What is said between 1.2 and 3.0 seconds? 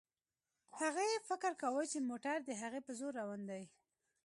فکر کاوه چې موټر د هغې په